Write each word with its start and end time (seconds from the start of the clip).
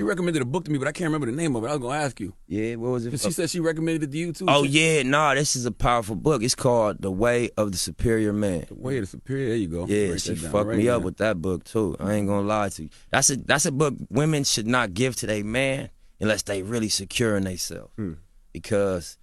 You 0.00 0.08
recommended 0.08 0.40
a 0.40 0.46
book 0.46 0.64
to 0.64 0.70
me, 0.70 0.78
but 0.78 0.88
I 0.88 0.92
can't 0.92 1.08
remember 1.08 1.26
the 1.26 1.36
name 1.36 1.54
of 1.54 1.62
it. 1.62 1.66
I 1.66 1.72
was 1.72 1.80
gonna 1.80 1.98
ask 1.98 2.18
you. 2.20 2.32
Yeah, 2.46 2.76
what 2.76 2.90
was 2.92 3.04
it? 3.04 3.20
She 3.20 3.32
said 3.32 3.50
she 3.50 3.60
recommended 3.60 4.04
it 4.04 4.12
to 4.12 4.16
you 4.16 4.32
too. 4.32 4.46
Oh 4.48 4.64
She- 4.64 4.70
yeah, 4.70 5.02
nah, 5.02 5.34
this 5.34 5.56
is 5.56 5.66
a 5.66 5.70
powerful 5.70 6.16
book. 6.16 6.42
It's 6.42 6.54
called 6.54 7.02
The 7.02 7.10
Way 7.10 7.50
of 7.58 7.72
the 7.72 7.76
Superior 7.76 8.32
Man. 8.32 8.64
The 8.66 8.74
way 8.76 8.96
of 8.96 9.02
the 9.02 9.06
superior. 9.08 9.48
There 9.48 9.56
you 9.56 9.68
go. 9.68 9.84
Yeah, 9.86 10.12
Write 10.12 10.22
she 10.22 10.34
fucked 10.36 10.68
right 10.68 10.78
me 10.78 10.88
up 10.88 11.02
with 11.02 11.18
that 11.18 11.42
book 11.42 11.64
too. 11.64 11.96
I 12.00 12.14
ain't 12.14 12.26
gonna 12.28 12.46
lie 12.46 12.70
to 12.70 12.84
you. 12.84 12.88
That's 13.10 13.28
a 13.28 13.36
that's 13.36 13.66
a 13.66 13.72
book 13.72 13.94
women 14.08 14.44
should 14.44 14.66
not 14.66 14.94
give 14.94 15.16
to 15.16 15.26
their 15.26 15.44
man 15.44 15.90
unless 16.18 16.42
they 16.42 16.62
really 16.62 16.88
secure 16.88 17.36
in 17.36 17.44
themselves. 17.44 17.92
Hmm. 17.96 18.14
Because 18.54 19.18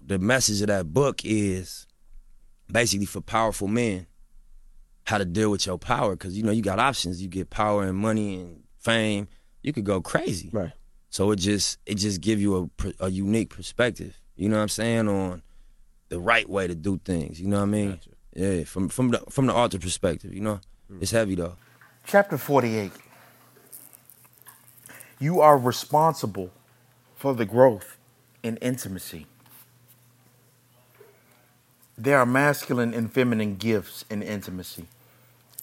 the 0.00 0.20
message 0.20 0.60
of 0.60 0.68
that 0.68 0.92
book 0.94 1.22
is 1.24 1.88
basically 2.70 3.06
for 3.06 3.20
powerful 3.20 3.66
men 3.66 4.06
how 5.06 5.18
to 5.18 5.24
deal 5.24 5.50
with 5.50 5.66
your 5.66 5.76
power. 5.76 6.14
Cause 6.14 6.34
you 6.34 6.44
know 6.44 6.52
you 6.52 6.62
got 6.62 6.78
options. 6.78 7.20
You 7.20 7.26
get 7.26 7.50
power 7.50 7.82
and 7.82 7.98
money 7.98 8.36
and 8.36 8.62
fame. 8.78 9.26
You 9.62 9.72
could 9.72 9.84
go 9.84 10.00
crazy. 10.00 10.50
Right. 10.52 10.72
So 11.10 11.30
it 11.32 11.36
just 11.36 11.78
it 11.86 11.96
just 11.96 12.20
give 12.20 12.40
you 12.40 12.56
a 12.56 12.66
pr- 12.68 12.98
a 13.00 13.10
unique 13.10 13.50
perspective. 13.50 14.20
You 14.36 14.48
know 14.48 14.56
what 14.56 14.62
I'm 14.62 14.68
saying 14.68 15.08
on 15.08 15.42
the 16.08 16.20
right 16.20 16.48
way 16.48 16.66
to 16.66 16.74
do 16.74 17.00
things. 17.04 17.40
You 17.40 17.48
know 17.48 17.58
what 17.58 17.64
I 17.64 17.66
mean? 17.66 17.90
Gotcha. 17.90 18.10
Yeah, 18.34 18.64
from 18.64 18.88
from 18.88 19.10
the 19.10 19.18
from 19.28 19.46
the 19.46 19.54
author 19.54 19.78
perspective. 19.78 20.32
You 20.32 20.40
know, 20.40 20.60
mm. 20.90 21.02
it's 21.02 21.10
heavy 21.10 21.34
though. 21.34 21.56
Chapter 22.06 22.38
48. 22.38 22.92
You 25.18 25.40
are 25.40 25.58
responsible 25.58 26.50
for 27.14 27.34
the 27.34 27.44
growth 27.44 27.98
in 28.42 28.56
intimacy. 28.58 29.26
There 31.98 32.18
are 32.18 32.24
masculine 32.24 32.94
and 32.94 33.12
feminine 33.12 33.56
gifts 33.56 34.06
in 34.08 34.22
intimacy, 34.22 34.86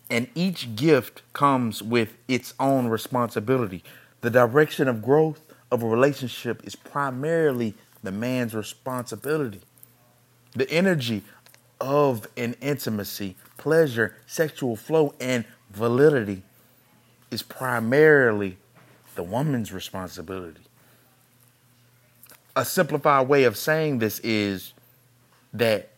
and 0.09 0.27
each 0.35 0.75
gift 0.75 1.21
comes 1.33 1.81
with 1.83 2.17
its 2.27 2.53
own 2.59 2.87
responsibility. 2.87 3.83
The 4.21 4.29
direction 4.29 4.87
of 4.87 5.01
growth 5.01 5.41
of 5.71 5.83
a 5.83 5.87
relationship 5.87 6.65
is 6.65 6.75
primarily 6.75 7.75
the 8.03 8.11
man's 8.11 8.53
responsibility. 8.53 9.61
The 10.55 10.69
energy 10.71 11.23
of 11.79 12.27
an 12.37 12.55
intimacy, 12.61 13.35
pleasure, 13.57 14.15
sexual 14.25 14.75
flow, 14.75 15.13
and 15.19 15.45
validity 15.71 16.43
is 17.29 17.41
primarily 17.43 18.57
the 19.15 19.23
woman's 19.23 19.73
responsibility. 19.73 20.61
A 22.55 22.65
simplified 22.65 23.27
way 23.27 23.43
of 23.43 23.57
saying 23.57 23.99
this 23.99 24.19
is 24.19 24.73
that 25.53 25.89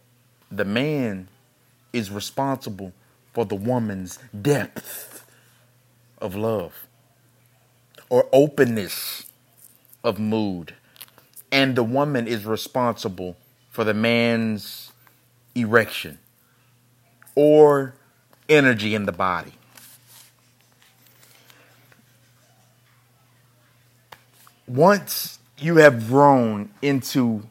the 0.52 0.66
man 0.66 1.28
is 1.94 2.12
responsible 2.12 2.92
for 3.34 3.46
the 3.46 3.56
woman's 3.56 4.20
depth 4.42 5.26
of 6.20 6.36
love 6.36 6.88
or 8.10 8.28
openness 8.34 9.26
of 10.04 10.20
mood, 10.20 10.74
and 11.52 11.76
the 11.76 11.84
woman 11.84 12.28
is 12.28 12.46
responsible 12.46 13.36
for 13.70 13.84
the 13.84 13.94
man's 13.94 14.92
erection 15.56 16.18
or 17.36 17.94
energy 18.48 18.96
in 18.96 19.06
the 19.06 19.12
body. 19.12 19.54
Once 24.68 25.40
you 25.58 25.78
have 25.78 26.08
grown 26.08 26.70
into 26.82 27.44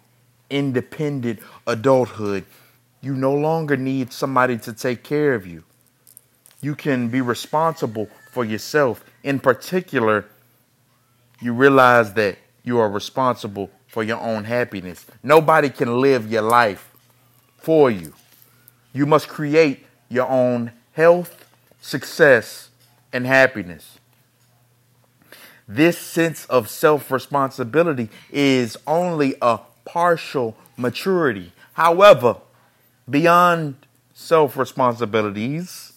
independent 0.50 1.40
adulthood, 1.66 2.44
you 3.00 3.14
no 3.14 3.34
longer 3.34 3.76
need 3.76 4.12
somebody 4.12 4.56
to 4.58 4.72
take 4.72 5.02
care 5.02 5.34
of 5.34 5.46
you. 5.46 5.64
You 6.60 6.74
can 6.74 7.08
be 7.08 7.20
responsible 7.20 8.08
for 8.32 8.44
yourself. 8.44 9.04
In 9.22 9.38
particular, 9.38 10.24
you 11.40 11.52
realize 11.52 12.14
that 12.14 12.38
you 12.64 12.78
are 12.78 12.90
responsible 12.90 13.70
for 13.86 14.02
your 14.02 14.20
own 14.20 14.44
happiness. 14.44 15.06
Nobody 15.22 15.70
can 15.70 16.00
live 16.00 16.30
your 16.30 16.42
life 16.42 16.92
for 17.58 17.90
you. 17.90 18.12
You 18.92 19.06
must 19.06 19.28
create 19.28 19.86
your 20.08 20.28
own 20.28 20.72
health, 20.92 21.46
success, 21.80 22.70
and 23.12 23.26
happiness. 23.26 23.98
This 25.66 25.98
sense 25.98 26.46
of 26.46 26.68
self 26.68 27.10
responsibility 27.10 28.08
is 28.32 28.76
only 28.86 29.36
a 29.40 29.60
partial 29.84 30.56
maturity. 30.76 31.52
However, 31.74 32.36
beyond 33.08 33.76
self 34.14 34.56
responsibilities 34.56 35.92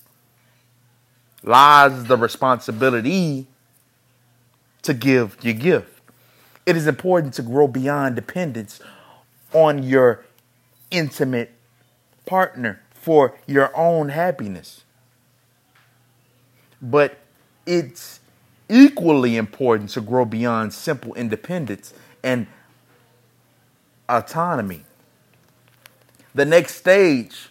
lies 1.43 2.05
the 2.05 2.17
responsibility 2.17 3.47
to 4.83 4.93
give 4.93 5.37
your 5.41 5.53
gift. 5.53 6.01
It 6.65 6.75
is 6.75 6.87
important 6.87 7.33
to 7.35 7.41
grow 7.41 7.67
beyond 7.67 8.15
dependence 8.15 8.79
on 9.53 9.83
your 9.83 10.23
intimate 10.91 11.51
partner 12.25 12.81
for 12.93 13.37
your 13.47 13.75
own 13.75 14.09
happiness. 14.09 14.83
But 16.81 17.17
it's 17.65 18.19
equally 18.69 19.37
important 19.37 19.89
to 19.91 20.01
grow 20.01 20.25
beyond 20.25 20.73
simple 20.73 21.13
independence 21.15 21.93
and 22.23 22.47
autonomy. 24.07 24.83
The 26.33 26.45
next 26.45 26.75
stage 26.75 27.50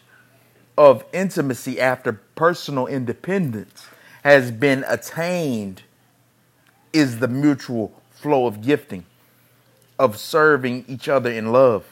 of 0.81 1.05
intimacy 1.13 1.79
after 1.79 2.11
personal 2.11 2.87
independence 2.87 3.87
has 4.25 4.51
been 4.51 4.83
attained 4.89 5.83
is 6.91 7.19
the 7.19 7.29
mutual 7.29 7.93
flow 8.11 8.47
of 8.47 8.63
gifting, 8.63 9.05
of 9.99 10.17
serving 10.17 10.83
each 10.89 11.07
other 11.07 11.31
in 11.31 11.53
love. 11.53 11.85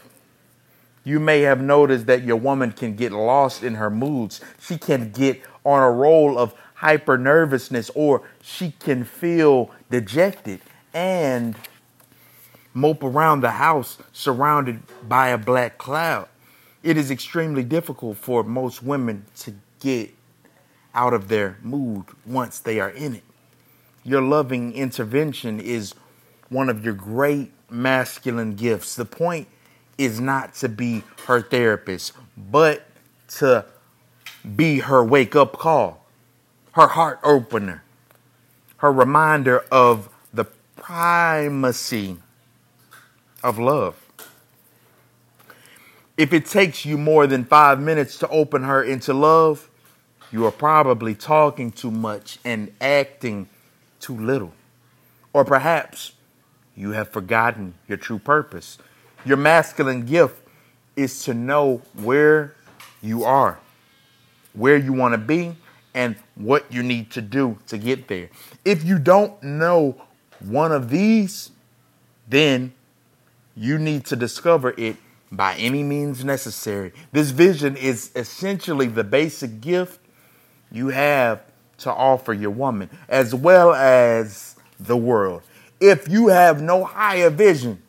You 1.04 1.20
may 1.20 1.42
have 1.42 1.60
noticed 1.60 2.06
that 2.06 2.22
your 2.22 2.36
woman 2.36 2.72
can 2.72 2.96
get 2.96 3.12
lost 3.12 3.62
in 3.62 3.74
her 3.74 3.90
moods. 3.90 4.40
She 4.58 4.78
can 4.78 5.12
get 5.12 5.42
on 5.66 5.82
a 5.82 5.90
roll 5.90 6.38
of 6.38 6.54
hyper 6.72 7.18
nervousness, 7.18 7.90
or 7.94 8.22
she 8.40 8.70
can 8.70 9.04
feel 9.04 9.70
dejected 9.90 10.60
and 10.94 11.56
mope 12.72 13.02
around 13.02 13.42
the 13.42 13.50
house 13.50 13.98
surrounded 14.14 14.80
by 15.06 15.28
a 15.28 15.36
black 15.36 15.76
cloud. 15.76 16.26
It 16.82 16.96
is 16.96 17.10
extremely 17.10 17.64
difficult 17.64 18.16
for 18.16 18.44
most 18.44 18.82
women 18.82 19.26
to 19.38 19.54
get 19.80 20.14
out 20.94 21.12
of 21.12 21.28
their 21.28 21.58
mood 21.62 22.04
once 22.24 22.60
they 22.60 22.80
are 22.80 22.90
in 22.90 23.16
it. 23.16 23.24
Your 24.04 24.22
loving 24.22 24.72
intervention 24.72 25.60
is 25.60 25.94
one 26.48 26.68
of 26.68 26.84
your 26.84 26.94
great 26.94 27.52
masculine 27.68 28.54
gifts. 28.54 28.94
The 28.94 29.04
point 29.04 29.48
is 29.98 30.20
not 30.20 30.54
to 30.54 30.68
be 30.68 31.02
her 31.26 31.42
therapist, 31.42 32.12
but 32.36 32.86
to 33.28 33.66
be 34.56 34.78
her 34.78 35.04
wake 35.04 35.36
up 35.36 35.52
call, 35.52 36.06
her 36.72 36.86
heart 36.86 37.18
opener, 37.22 37.82
her 38.78 38.92
reminder 38.92 39.64
of 39.70 40.08
the 40.32 40.44
primacy 40.76 42.16
of 43.42 43.58
love. 43.58 44.07
If 46.18 46.32
it 46.32 46.46
takes 46.46 46.84
you 46.84 46.98
more 46.98 47.28
than 47.28 47.44
five 47.44 47.80
minutes 47.80 48.18
to 48.18 48.28
open 48.28 48.64
her 48.64 48.82
into 48.82 49.14
love, 49.14 49.70
you 50.32 50.44
are 50.46 50.50
probably 50.50 51.14
talking 51.14 51.70
too 51.70 51.92
much 51.92 52.40
and 52.44 52.74
acting 52.80 53.48
too 54.00 54.16
little. 54.16 54.52
Or 55.32 55.44
perhaps 55.44 56.14
you 56.76 56.90
have 56.90 57.10
forgotten 57.10 57.74
your 57.86 57.98
true 57.98 58.18
purpose. 58.18 58.78
Your 59.24 59.36
masculine 59.36 60.06
gift 60.06 60.42
is 60.96 61.22
to 61.22 61.34
know 61.34 61.82
where 61.94 62.56
you 63.00 63.22
are, 63.22 63.60
where 64.54 64.76
you 64.76 64.92
want 64.92 65.14
to 65.14 65.18
be, 65.18 65.54
and 65.94 66.16
what 66.34 66.66
you 66.68 66.82
need 66.82 67.12
to 67.12 67.22
do 67.22 67.58
to 67.68 67.78
get 67.78 68.08
there. 68.08 68.28
If 68.64 68.82
you 68.82 68.98
don't 68.98 69.40
know 69.40 70.02
one 70.40 70.72
of 70.72 70.90
these, 70.90 71.52
then 72.28 72.72
you 73.54 73.78
need 73.78 74.04
to 74.06 74.16
discover 74.16 74.74
it 74.76 74.96
by 75.30 75.54
any 75.56 75.82
means 75.82 76.24
necessary. 76.24 76.92
This 77.12 77.30
vision 77.30 77.76
is 77.76 78.10
essentially 78.16 78.86
the 78.86 79.04
basic 79.04 79.60
gift 79.60 80.00
you 80.70 80.88
have 80.88 81.42
to 81.78 81.92
offer 81.92 82.32
your 82.32 82.50
woman 82.50 82.90
as 83.08 83.34
well 83.34 83.74
as 83.74 84.56
the 84.80 84.96
world. 84.96 85.42
If 85.80 86.08
you 86.08 86.28
have 86.28 86.60
no 86.60 86.84
higher 86.84 87.30
vision 87.30 87.82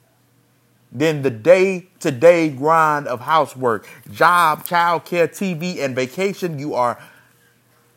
than 0.92 1.22
the 1.22 1.30
day 1.30 1.88
to 2.00 2.12
day 2.12 2.50
grind 2.50 3.08
of 3.08 3.22
housework, 3.22 3.88
job, 4.12 4.66
childcare, 4.66 5.28
TV, 5.28 5.80
and 5.80 5.96
vacation, 5.96 6.60
you 6.60 6.74
are 6.74 7.02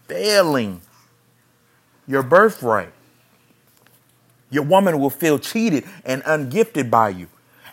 failing 0.08 0.80
your 2.06 2.22
birthright. 2.22 2.92
Your 4.50 4.64
woman 4.64 4.98
will 4.98 5.10
feel 5.10 5.38
cheated 5.38 5.84
and 6.04 6.22
ungifted 6.26 6.90
by 6.90 7.10
you, 7.10 7.28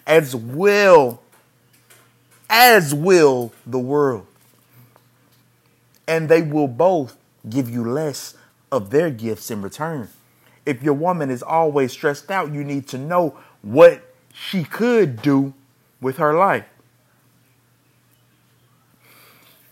as 0.07 0.33
well 0.35 1.21
as 2.49 2.93
will 2.93 3.53
the 3.65 3.79
world. 3.79 4.25
And 6.07 6.27
they 6.27 6.41
will 6.41 6.67
both 6.67 7.17
give 7.47 7.69
you 7.69 7.83
less 7.83 8.35
of 8.71 8.89
their 8.89 9.11
gifts 9.11 9.51
in 9.51 9.61
return. 9.61 10.09
If 10.65 10.83
your 10.83 10.93
woman 10.93 11.29
is 11.29 11.43
always 11.43 11.91
stressed 11.91 12.29
out, 12.31 12.51
you 12.51 12.63
need 12.63 12.87
to 12.89 12.97
know 12.97 13.37
what 13.61 14.13
she 14.33 14.63
could 14.63 15.21
do 15.21 15.53
with 16.01 16.17
her 16.17 16.33
life. 16.33 16.65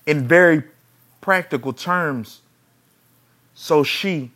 In 0.05 0.27
very 0.27 0.63
practical 1.21 1.73
terms, 1.73 2.41
so 3.53 3.83
she 3.83 4.31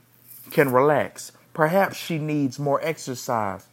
can 0.51 0.71
relax. 0.71 1.31
Perhaps 1.53 1.97
she 1.97 2.17
needs 2.17 2.59
more 2.59 2.79
exercise. 2.83 3.67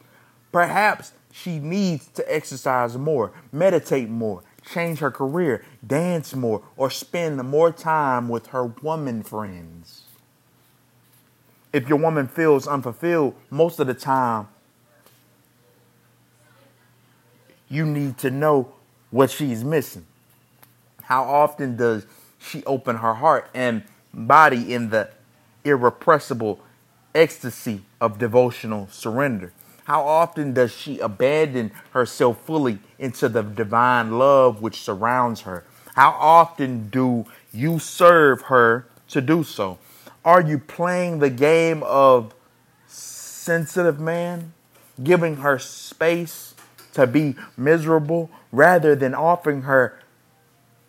Perhaps 0.52 1.12
she 1.32 1.58
needs 1.58 2.06
to 2.08 2.34
exercise 2.34 2.96
more, 2.96 3.32
meditate 3.50 4.08
more, 4.08 4.42
change 4.72 4.98
her 4.98 5.10
career, 5.10 5.64
dance 5.86 6.34
more, 6.34 6.62
or 6.76 6.90
spend 6.90 7.42
more 7.44 7.72
time 7.72 8.28
with 8.28 8.48
her 8.48 8.66
woman 8.66 9.22
friends. 9.22 10.02
If 11.72 11.88
your 11.88 11.98
woman 11.98 12.28
feels 12.28 12.66
unfulfilled, 12.66 13.34
most 13.50 13.78
of 13.78 13.86
the 13.86 13.94
time, 13.94 14.48
you 17.68 17.84
need 17.84 18.18
to 18.18 18.30
know 18.30 18.72
what 19.10 19.30
she's 19.30 19.62
missing. 19.62 20.06
How 21.02 21.24
often 21.24 21.76
does 21.76 22.06
she 22.38 22.64
open 22.64 22.96
her 22.96 23.14
heart 23.14 23.48
and 23.54 23.82
body 24.12 24.72
in 24.72 24.90
the 24.90 25.10
irrepressible 25.64 26.60
ecstasy 27.14 27.82
of 28.00 28.18
devotional 28.18 28.88
surrender? 28.90 29.52
How 29.88 30.06
often 30.06 30.52
does 30.52 30.70
she 30.70 30.98
abandon 30.98 31.72
herself 31.92 32.42
fully 32.44 32.78
into 32.98 33.26
the 33.26 33.42
divine 33.42 34.18
love 34.18 34.60
which 34.60 34.82
surrounds 34.82 35.40
her? 35.40 35.64
How 35.94 36.10
often 36.10 36.90
do 36.90 37.24
you 37.54 37.78
serve 37.78 38.42
her 38.42 38.86
to 39.08 39.22
do 39.22 39.42
so? 39.42 39.78
Are 40.26 40.42
you 40.42 40.58
playing 40.58 41.20
the 41.20 41.30
game 41.30 41.82
of 41.84 42.34
sensitive 42.86 43.98
man, 43.98 44.52
giving 45.02 45.36
her 45.36 45.58
space 45.58 46.54
to 46.92 47.06
be 47.06 47.36
miserable 47.56 48.28
rather 48.52 48.94
than 48.94 49.14
offering 49.14 49.62
her 49.62 49.98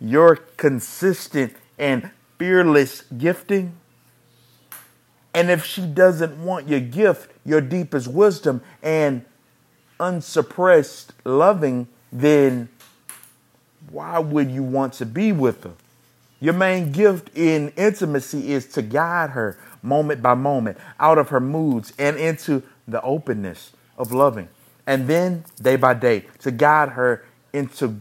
your 0.02 0.36
consistent 0.36 1.54
and 1.78 2.12
fearless 2.38 3.04
gifting? 3.18 3.78
And 5.34 5.50
if 5.50 5.64
she 5.64 5.86
doesn't 5.86 6.44
want 6.44 6.68
your 6.68 6.80
gift, 6.80 7.32
your 7.46 7.62
deepest 7.62 8.08
wisdom, 8.08 8.62
and 8.82 9.24
unsuppressed 10.00 11.14
loving, 11.24 11.88
then 12.12 12.70
why 13.92 14.20
would 14.20 14.50
you 14.50 14.64
want 14.64 14.94
to 14.94 15.06
be 15.06 15.32
with 15.32 15.64
her? 15.64 15.74
Your 16.40 16.54
main 16.54 16.92
gift 16.92 17.36
in 17.36 17.70
intimacy 17.76 18.54
is 18.54 18.66
to 18.68 18.82
guide 18.82 19.32
her 19.32 19.58
moment 19.82 20.22
by 20.22 20.34
moment 20.34 20.78
out 21.00 21.18
of 21.18 21.30
her 21.30 21.40
moods 21.40 21.94
and 21.98 22.18
into 22.18 22.64
the 22.88 23.02
openness 23.02 23.74
of 23.98 24.12
loving. 24.12 24.48
And 24.88 25.08
then 25.08 25.46
day 25.62 25.76
by 25.76 25.94
day 25.94 26.26
to 26.40 26.52
guide 26.52 26.90
her 26.90 27.26
into 27.54 28.00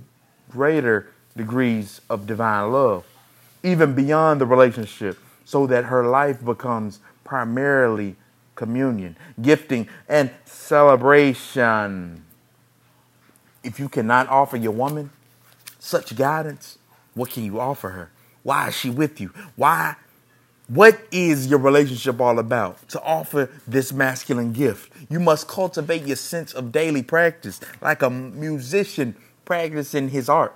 greater 0.50 1.10
degrees 1.36 2.00
of 2.08 2.26
divine 2.26 2.72
love, 2.72 3.04
even 3.62 3.94
beyond 3.94 4.40
the 4.40 4.46
relationship, 4.46 5.18
so 5.44 5.66
that 5.66 5.86
her 5.86 6.06
life 6.06 6.44
becomes 6.44 7.00
primarily 7.28 8.16
communion, 8.54 9.14
gifting, 9.40 9.86
and 10.08 10.30
celebration. 10.46 12.24
If 13.62 13.78
you 13.78 13.90
cannot 13.90 14.28
offer 14.28 14.56
your 14.56 14.72
woman 14.72 15.10
such 15.78 16.16
guidance, 16.16 16.78
what 17.12 17.30
can 17.30 17.44
you 17.44 17.60
offer 17.60 17.90
her? 17.90 18.10
Why 18.42 18.68
is 18.68 18.76
she 18.76 18.88
with 18.88 19.20
you? 19.20 19.30
Why? 19.56 19.96
What 20.68 20.98
is 21.12 21.48
your 21.48 21.58
relationship 21.58 22.18
all 22.18 22.38
about? 22.38 22.88
To 22.88 23.02
offer 23.02 23.50
this 23.66 23.92
masculine 23.92 24.54
gift, 24.54 24.90
you 25.10 25.20
must 25.20 25.48
cultivate 25.48 26.06
your 26.06 26.16
sense 26.16 26.54
of 26.54 26.72
daily 26.72 27.02
practice 27.02 27.60
like 27.82 28.00
a 28.00 28.08
musician 28.08 29.14
practicing 29.44 30.08
his 30.08 30.30
art. 30.30 30.54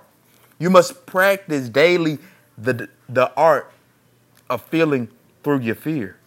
You 0.57 0.71
must 0.71 1.05
practice 1.05 1.69
daily 1.69 2.17
the, 2.57 2.89
the 3.07 3.31
art 3.35 3.71
of 4.49 4.63
feeling 4.63 5.09
through 5.43 5.59
your 5.59 5.75
fear 5.75 6.17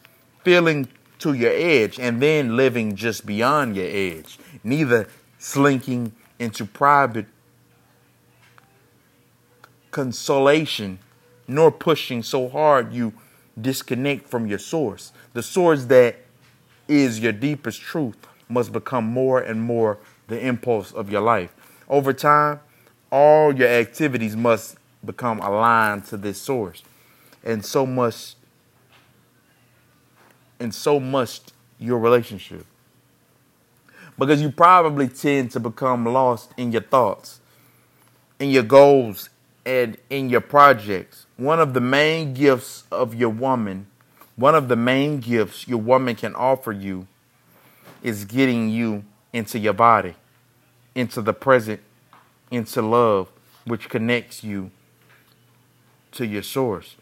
feeling 0.46 0.86
to 1.18 1.32
your 1.32 1.50
edge 1.50 1.98
and 1.98 2.22
then 2.22 2.54
living 2.54 2.94
just 2.94 3.26
beyond 3.26 3.74
your 3.74 3.88
edge, 3.88 4.38
neither 4.62 5.08
slinking 5.40 6.12
into 6.38 6.64
private 6.64 7.26
consolation 9.90 11.00
nor 11.48 11.72
pushing 11.72 12.22
so 12.22 12.48
hard 12.48 12.92
you 12.92 13.12
disconnect 13.60 14.28
from 14.28 14.46
your 14.46 14.60
source. 14.60 15.12
The 15.32 15.42
source 15.42 15.86
that 15.86 16.14
is 16.86 17.18
your 17.18 17.32
deepest 17.32 17.80
truth 17.80 18.16
must 18.48 18.70
become 18.72 19.04
more 19.04 19.40
and 19.40 19.60
more 19.60 19.98
the 20.28 20.38
impulse 20.38 20.92
of 20.92 21.10
your 21.10 21.22
life. 21.22 21.52
Over 21.88 22.12
time, 22.12 22.60
all 23.10 23.52
your 23.52 23.68
activities 23.68 24.36
must 24.36 24.76
become 25.04 25.40
aligned 25.40 26.04
to 26.04 26.16
this 26.16 26.40
source. 26.40 26.84
And 27.42 27.64
so 27.64 27.84
must 27.84 28.35
and 30.58 30.74
so 30.74 31.00
must 31.00 31.52
your 31.78 31.98
relationship. 31.98 32.64
Because 34.18 34.40
you 34.40 34.50
probably 34.50 35.08
tend 35.08 35.50
to 35.52 35.60
become 35.60 36.06
lost 36.06 36.52
in 36.56 36.72
your 36.72 36.82
thoughts, 36.82 37.40
in 38.38 38.50
your 38.50 38.62
goals, 38.62 39.28
and 39.64 39.98
in 40.08 40.30
your 40.30 40.40
projects. 40.40 41.26
One 41.36 41.60
of 41.60 41.74
the 41.74 41.80
main 41.80 42.32
gifts 42.32 42.84
of 42.90 43.14
your 43.14 43.28
woman, 43.28 43.88
one 44.36 44.54
of 44.54 44.68
the 44.68 44.76
main 44.76 45.20
gifts 45.20 45.68
your 45.68 45.80
woman 45.80 46.14
can 46.14 46.34
offer 46.34 46.72
you 46.72 47.06
is 48.02 48.24
getting 48.24 48.70
you 48.70 49.04
into 49.32 49.58
your 49.58 49.72
body, 49.72 50.14
into 50.94 51.20
the 51.20 51.34
present, 51.34 51.80
into 52.50 52.80
love, 52.80 53.28
which 53.66 53.88
connects 53.88 54.44
you 54.44 54.70
to 56.12 56.24
your 56.24 56.42
source. 56.42 56.96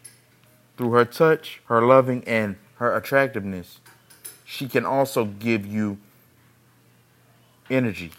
Through 0.75 0.91
her 0.91 1.05
touch, 1.05 1.61
her 1.67 1.81
loving, 1.81 2.23
and 2.25 2.57
her 2.75 2.95
attractiveness, 2.95 3.79
she 4.43 4.67
can 4.67 4.85
also 4.85 5.25
give 5.25 5.65
you 5.65 5.97
energy 7.69 8.11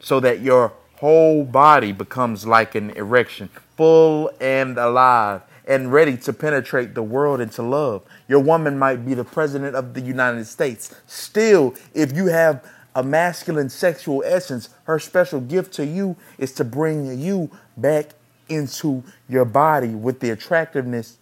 so 0.00 0.20
that 0.20 0.40
your 0.40 0.72
whole 0.96 1.44
body 1.44 1.92
becomes 1.92 2.46
like 2.46 2.74
an 2.74 2.90
erection, 2.90 3.48
full 3.76 4.30
and 4.40 4.78
alive 4.78 5.42
and 5.66 5.92
ready 5.92 6.16
to 6.16 6.32
penetrate 6.32 6.94
the 6.94 7.02
world 7.02 7.40
into 7.40 7.62
love. 7.62 8.02
Your 8.28 8.40
woman 8.40 8.78
might 8.78 9.06
be 9.06 9.14
the 9.14 9.24
president 9.24 9.76
of 9.76 9.94
the 9.94 10.00
United 10.00 10.44
States. 10.46 10.94
Still, 11.06 11.74
if 11.94 12.12
you 12.12 12.26
have 12.26 12.64
a 12.94 13.02
masculine 13.02 13.70
sexual 13.70 14.22
essence, 14.26 14.68
her 14.84 14.98
special 14.98 15.40
gift 15.40 15.72
to 15.74 15.86
you 15.86 16.16
is 16.38 16.52
to 16.52 16.64
bring 16.64 17.18
you 17.18 17.50
back 17.76 18.10
into 18.48 19.02
your 19.28 19.44
body 19.44 19.88
with 19.88 20.20
the 20.20 20.30
attractiveness, 20.30 21.16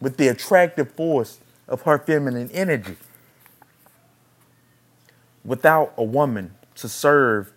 with 0.00 0.18
the 0.18 0.28
attractive 0.28 0.92
force 0.92 1.40
of 1.68 1.82
her 1.82 1.98
feminine 1.98 2.50
energy. 2.52 2.96
Without 5.44 5.92
a 5.96 6.02
woman 6.02 6.54
to 6.76 6.88
serve 6.88 7.52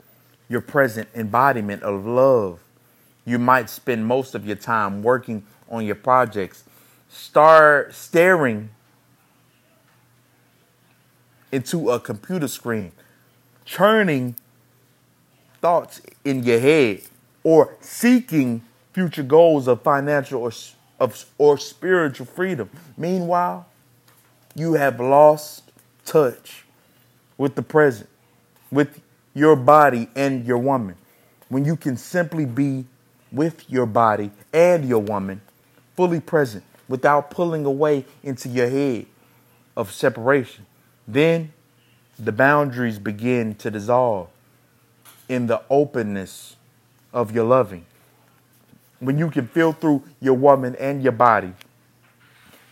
your 0.48 0.62
present 0.62 1.10
embodiment 1.16 1.84
of 1.84 2.06
love, 2.06 2.60
you 3.26 3.38
might 3.38 3.70
spend 3.70 4.06
most 4.06 4.34
of 4.36 4.46
your 4.46 4.56
time 4.56 5.04
working 5.04 5.44
on 5.70 5.86
your 5.86 5.96
projects, 5.96 6.64
start 7.10 7.94
staring 7.94 8.70
into 11.52 11.90
a 11.90 12.00
computer 12.00 12.48
screen, 12.48 12.92
churning 13.66 14.36
thoughts 15.62 16.02
in 16.24 16.44
your 16.44 16.60
head, 16.60 17.02
or 17.44 17.76
seeking 17.82 18.64
future 18.94 19.24
goals 19.24 19.68
of 19.68 19.82
financial 19.82 20.42
or, 20.42 20.52
of, 21.00 21.26
or 21.38 21.58
spiritual 21.58 22.26
freedom. 22.26 22.70
Meanwhile, 22.98 23.66
you 24.60 24.74
have 24.74 25.00
lost 25.00 25.72
touch 26.06 26.66
with 27.38 27.56
the 27.56 27.62
present, 27.62 28.10
with 28.72 29.02
your 29.34 29.56
body 29.56 30.10
and 30.16 30.46
your 30.46 30.58
woman. 30.58 30.96
When 31.48 31.66
you 31.66 31.76
can 31.76 31.98
simply 31.98 32.46
be 32.46 32.86
with 33.32 33.70
your 33.70 33.86
body 33.86 34.32
and 34.54 34.88
your 34.88 35.00
woman 35.00 35.42
fully 35.96 36.20
present 36.20 36.64
without 36.88 37.32
pulling 37.32 37.66
away 37.66 38.06
into 38.24 38.50
your 38.50 38.70
head 38.70 39.06
of 39.78 39.92
separation, 39.92 40.66
then 41.08 41.54
the 42.18 42.32
boundaries 42.32 43.00
begin 43.00 43.56
to 43.56 43.72
dissolve 43.72 44.30
in 45.30 45.48
the 45.48 45.62
openness 45.70 46.58
of 47.14 47.34
your 47.34 47.46
loving. 47.46 47.86
When 49.00 49.18
you 49.18 49.32
can 49.32 49.48
feel 49.48 49.72
through 49.72 50.04
your 50.20 50.34
woman 50.34 50.76
and 50.76 51.02
your 51.02 51.14
body 51.14 51.54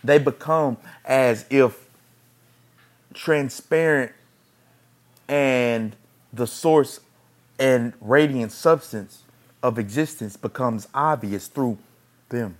they 0.08 0.18
become 0.18 0.78
as 1.04 1.44
if 1.50 1.86
transparent 3.12 4.12
and 5.28 5.94
the 6.32 6.46
source 6.46 7.00
and 7.58 7.92
radiant 8.00 8.50
substance 8.50 9.24
of 9.62 9.78
existence 9.78 10.36
becomes 10.36 10.88
obvious 10.94 11.48
through 11.48 11.76
them. 12.30 12.56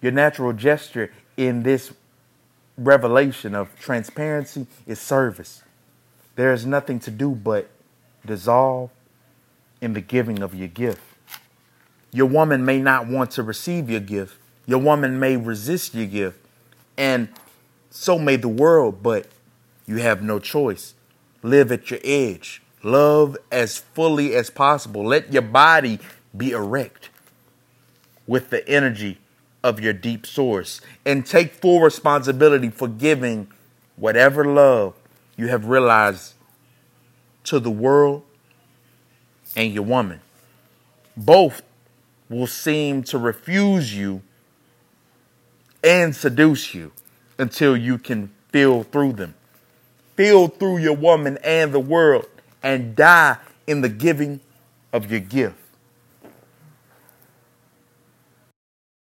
Your 0.00 0.12
natural 0.12 0.52
gesture 0.52 1.12
in 1.36 1.64
this 1.64 1.92
revelation 2.78 3.54
of 3.54 3.76
transparency 3.80 4.68
is 4.86 5.00
service. 5.00 5.64
There 6.36 6.52
is 6.52 6.64
nothing 6.64 7.00
to 7.00 7.10
do 7.10 7.30
but 7.30 7.68
dissolve 8.24 8.90
in 9.80 9.94
the 9.94 10.00
giving 10.00 10.42
of 10.42 10.54
your 10.54 10.68
gift. 10.68 11.02
Your 12.12 12.26
woman 12.26 12.64
may 12.64 12.78
not 12.78 13.08
want 13.08 13.32
to 13.32 13.42
receive 13.42 13.90
your 13.90 14.00
gift. 14.00 14.36
Your 14.66 14.80
woman 14.80 15.18
may 15.18 15.36
resist 15.36 15.94
your 15.94 16.06
gift. 16.06 16.38
And 16.96 17.28
so 17.90 18.18
may 18.18 18.36
the 18.36 18.48
world, 18.48 19.02
but 19.02 19.28
you 19.86 19.98
have 19.98 20.22
no 20.22 20.38
choice. 20.38 20.94
Live 21.42 21.70
at 21.70 21.90
your 21.90 22.00
edge. 22.04 22.62
Love 22.82 23.36
as 23.50 23.78
fully 23.78 24.34
as 24.34 24.50
possible. 24.50 25.04
Let 25.04 25.32
your 25.32 25.42
body 25.42 25.98
be 26.36 26.50
erect 26.50 27.10
with 28.26 28.50
the 28.50 28.68
energy 28.68 29.18
of 29.62 29.80
your 29.80 29.92
deep 29.92 30.26
source 30.26 30.80
and 31.04 31.24
take 31.26 31.52
full 31.52 31.80
responsibility 31.80 32.70
for 32.70 32.88
giving 32.88 33.48
whatever 33.96 34.44
love 34.44 34.94
you 35.36 35.48
have 35.48 35.66
realized 35.66 36.34
to 37.44 37.58
the 37.58 37.70
world 37.70 38.22
and 39.54 39.72
your 39.72 39.82
woman. 39.82 40.20
Both 41.16 41.62
will 42.28 42.46
seem 42.46 43.02
to 43.04 43.18
refuse 43.18 43.94
you 43.94 44.22
and 45.82 46.14
seduce 46.14 46.74
you 46.74 46.92
until 47.38 47.76
you 47.76 47.98
can 47.98 48.30
feel 48.50 48.82
through 48.84 49.12
them. 49.14 49.34
Feel 50.16 50.48
through 50.48 50.78
your 50.78 50.96
woman 50.96 51.38
and 51.44 51.72
the 51.72 51.80
world 51.80 52.26
and 52.62 52.96
die 52.96 53.36
in 53.66 53.82
the 53.82 53.88
giving 53.88 54.40
of 54.92 55.10
your 55.10 55.20
gift. 55.20 55.56